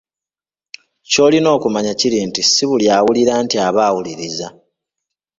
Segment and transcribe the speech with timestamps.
[1.11, 4.47] Ky'olina okumanya kiri nti si buli awulira nti aba awuliriza.